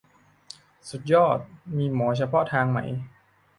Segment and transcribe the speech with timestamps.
[0.89, 1.39] สุดยอด
[1.77, 2.79] มีหมอเฉพาะทางไหม?